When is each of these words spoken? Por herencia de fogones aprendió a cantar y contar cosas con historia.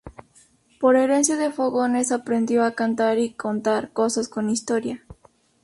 Por 0.79 0.95
herencia 0.95 1.37
de 1.37 1.51
fogones 1.51 2.11
aprendió 2.11 2.63
a 2.65 2.71
cantar 2.73 3.19
y 3.19 3.35
contar 3.35 3.93
cosas 3.93 4.27
con 4.29 4.49
historia. 4.49 5.05